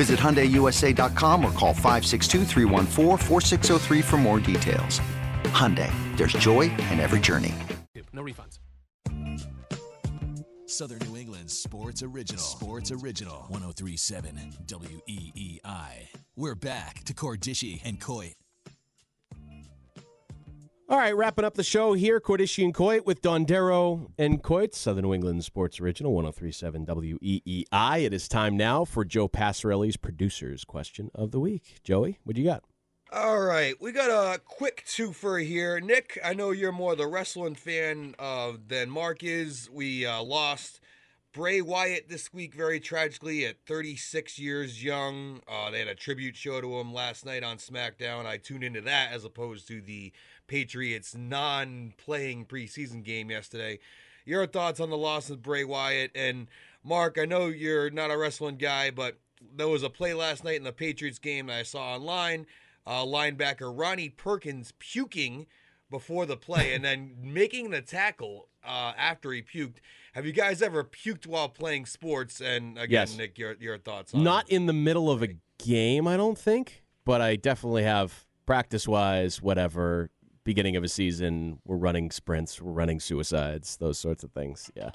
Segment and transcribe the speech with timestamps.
[0.00, 2.46] Visit HyundaiUSA.com or call 562
[4.00, 4.98] for more details.
[5.52, 7.54] Hyundai, there's joy in every journey.
[8.10, 8.60] No refunds.
[10.64, 12.42] Southern New England Sports Original.
[12.42, 13.44] Sports Original.
[13.48, 16.08] 1037 WEEI.
[16.34, 18.39] We're back to Cordischi and Coit.
[20.90, 25.04] All right, wrapping up the show here, Cordischi and Coit with Dondero and Coit, Southern
[25.04, 28.04] New England Sports Original, 1037 WEEI.
[28.04, 31.78] It is time now for Joe Passarelli's producer's question of the week.
[31.84, 32.64] Joey, what do you got?
[33.12, 35.78] All right, we got a quick twofer here.
[35.78, 39.70] Nick, I know you're more the wrestling fan uh, than Mark is.
[39.72, 40.80] We uh, lost
[41.32, 45.40] Bray Wyatt this week very tragically at 36 years young.
[45.46, 48.26] Uh, they had a tribute show to him last night on SmackDown.
[48.26, 50.12] I tuned into that as opposed to the
[50.48, 53.78] Patriots non playing preseason game yesterday.
[54.24, 56.10] Your thoughts on the loss of Bray Wyatt?
[56.16, 56.48] And
[56.82, 59.20] Mark, I know you're not a wrestling guy, but
[59.54, 62.46] there was a play last night in the Patriots game that I saw online.
[62.84, 65.46] Uh, linebacker Ronnie Perkins puking
[65.90, 69.76] before the play and then making the tackle uh, after he puked.
[70.14, 72.40] Have you guys ever puked while playing sports?
[72.40, 73.16] And again, yes.
[73.16, 75.28] Nick, your, your thoughts on Not in the middle of a
[75.58, 80.10] game, I don't think, but I definitely have practice wise, whatever,
[80.44, 84.70] beginning of a season, we're running sprints, we're running suicides, those sorts of things.
[84.74, 84.90] Yeah,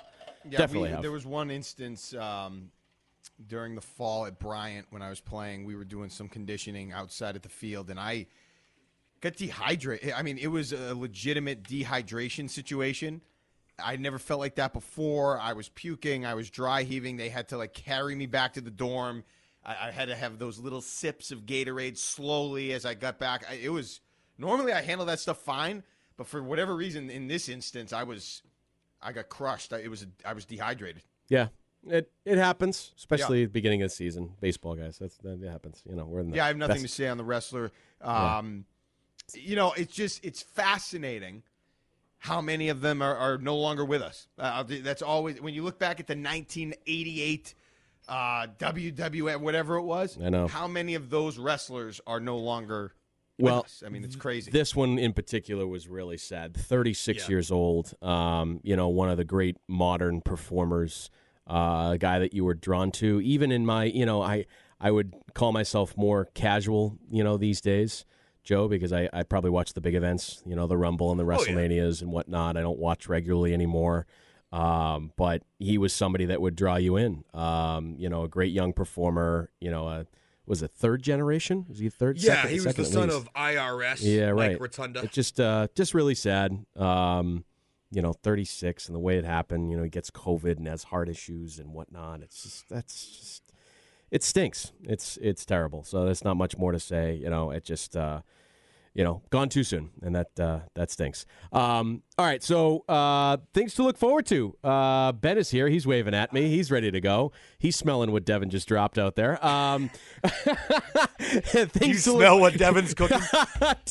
[0.49, 0.93] yeah definitely.
[0.93, 2.71] We, there was one instance um,
[3.47, 5.63] during the fall at Bryant when I was playing.
[5.65, 8.27] We were doing some conditioning outside at the field, and I
[9.21, 10.13] got dehydrated.
[10.13, 13.21] I mean, it was a legitimate dehydration situation.
[13.77, 15.39] I never felt like that before.
[15.39, 16.25] I was puking.
[16.25, 17.17] I was dry heaving.
[17.17, 19.23] They had to like carry me back to the dorm.
[19.65, 23.45] I, I had to have those little sips of Gatorade slowly as I got back.
[23.49, 23.99] I, it was
[24.37, 25.83] Normally, I handle that stuff fine,
[26.17, 28.41] but for whatever reason, in this instance, I was,
[29.01, 29.71] I got crushed.
[29.71, 31.03] I, it was, I was dehydrated.
[31.29, 31.47] Yeah,
[31.87, 33.43] it it happens, especially yeah.
[33.45, 34.31] at the beginning of the season.
[34.41, 35.81] Baseball guys, that's that happens.
[35.89, 36.45] You know, we're in the yeah.
[36.45, 36.95] I have nothing best.
[36.95, 37.71] to say on the wrestler.
[38.01, 38.65] Um,
[39.33, 39.41] yeah.
[39.41, 41.43] You know, it's just it's fascinating
[42.25, 44.27] how many of them are, are no longer with us.
[44.39, 47.53] Uh, that's always when you look back at the 1988
[48.07, 50.17] uh, WWF, whatever it was.
[50.21, 52.93] I know how many of those wrestlers are no longer
[53.37, 54.49] well, I mean, it's crazy.
[54.49, 56.55] This one in particular was really sad.
[56.55, 57.29] 36 yeah.
[57.29, 57.93] years old.
[58.01, 61.09] Um, you know, one of the great modern performers,
[61.45, 63.19] uh, a guy that you were drawn to.
[63.21, 64.45] Even in my, you know, I
[64.79, 68.05] I would call myself more casual, you know, these days,
[68.45, 71.25] Joe, because I, I probably watch the big events, you know, the Rumble and the
[71.25, 72.03] WrestleManias oh, yeah.
[72.03, 72.55] and whatnot.
[72.55, 74.05] I don't watch regularly anymore.
[74.51, 77.25] Um, but he was somebody that would draw you in.
[77.33, 80.05] Um, you know, a great young performer, you know, a
[80.45, 81.65] was it third generation?
[81.67, 82.17] Was he third?
[82.17, 83.99] Yeah, second, he was second the son of IRS.
[84.01, 84.59] Yeah, right.
[84.59, 85.01] Rotunda.
[85.01, 86.65] It's just uh, just really sad.
[86.75, 87.43] Um,
[87.91, 89.71] you know, 36 and the way it happened.
[89.71, 92.21] You know, he gets COVID and has heart issues and whatnot.
[92.21, 93.44] It's just that's just
[94.15, 94.71] it stinks.
[94.83, 95.83] It's it's terrible.
[95.83, 97.15] So there's not much more to say.
[97.15, 98.21] You know, it just uh,
[98.93, 101.25] you know, gone too soon, and that uh, that stinks.
[101.51, 104.55] Um, all right, so uh, things to look forward to.
[104.63, 105.67] Uh, ben is here.
[105.67, 106.47] He's waving at me.
[106.47, 107.33] He's ready to go.
[107.59, 109.45] He's smelling what Devin just dropped out there.
[109.45, 109.91] Um,
[111.19, 113.19] things you smell look- what Devin's cooking.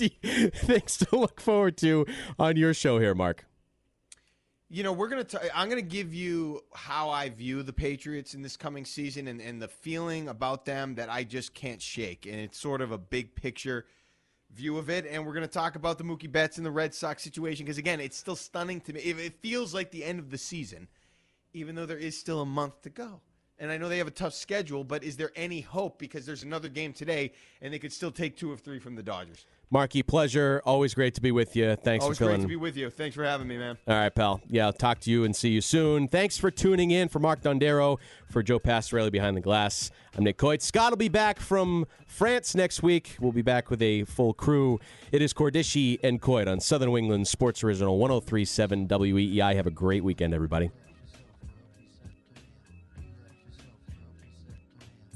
[0.55, 2.07] things to look forward to
[2.39, 3.45] on your show here, Mark.
[4.75, 5.23] You know, we're gonna.
[5.23, 9.41] T- I'm gonna give you how I view the Patriots in this coming season, and,
[9.41, 12.27] and the feeling about them that I just can't shake.
[12.27, 13.87] And it's sort of a big picture
[14.53, 17.23] view of it, and we're to talk about the Mookie Betts and the Red Sox
[17.23, 18.99] situation because again, it's still stunning to me.
[18.99, 20.89] It feels like the end of the season,
[21.53, 23.21] even though there is still a month to go.
[23.61, 26.01] And I know they have a tough schedule, but is there any hope?
[26.01, 27.33] Because there's another game today,
[27.63, 29.47] and they could still take two of three from the Dodgers.
[29.75, 30.63] Marky, pleasure.
[30.65, 31.75] Always great to be with you.
[31.75, 32.35] Thanks Always for filling.
[32.35, 32.91] Always great to be with you.
[32.91, 33.77] Thanks for having me, man.
[33.89, 34.41] All right, pal.
[34.49, 36.07] Yeah, I'll talk to you and see you soon.
[36.07, 37.09] Thanks for tuning in.
[37.09, 37.99] For Mark Dondero,
[38.31, 40.63] for Joe Passarelli behind the glass, I'm Nick Coit.
[40.63, 43.17] Scott will be back from France next week.
[43.19, 44.79] We'll be back with a full crew.
[45.11, 49.57] It is Cordischi and Coit on Southern New England Sports Original 1037 WEEI.
[49.57, 50.71] Have a great weekend, everybody.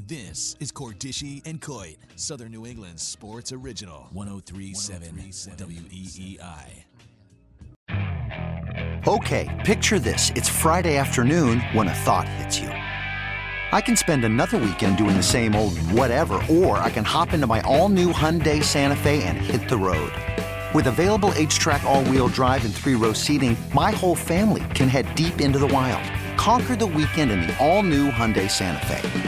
[0.08, 5.06] This is Cordischi and Coit, Southern New England Sports Original, 1037
[5.58, 6.84] WEEI.
[9.06, 10.32] Okay, picture this.
[10.34, 12.68] It's Friday afternoon when a thought hits you.
[12.68, 17.46] I can spend another weekend doing the same old whatever, or I can hop into
[17.46, 20.12] my all new Hyundai Santa Fe and hit the road.
[20.74, 24.88] With available H track, all wheel drive, and three row seating, my whole family can
[24.88, 26.02] head deep into the wild.
[26.38, 29.27] Conquer the weekend in the all new Hyundai Santa Fe.